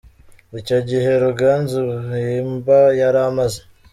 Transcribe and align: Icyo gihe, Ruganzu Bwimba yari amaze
Icyo 0.59 0.77
gihe, 0.89 1.11
Ruganzu 1.23 1.79
Bwimba 1.89 2.77
yari 2.99 3.19
amaze 3.29 3.59